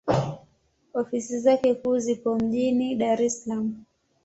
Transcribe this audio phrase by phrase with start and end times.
[0.93, 3.67] Ofisi zake kuu zipo mjini Dar es Salaam.